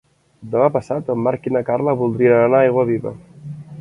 Demà 0.53 0.69
passat 0.77 1.11
en 1.15 1.21
Marc 1.27 1.45
i 1.49 1.53
na 1.57 1.63
Carla 1.67 1.95
voldrien 2.01 2.39
anar 2.47 2.63
a 2.63 2.67
Aiguaviva. 2.71 3.13